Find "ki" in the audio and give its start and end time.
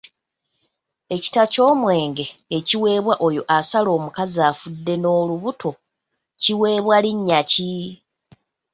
7.51-7.71